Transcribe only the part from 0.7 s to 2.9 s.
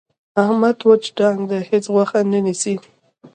وچ ډانګ دی. هېڅ غوښه نه نیسي.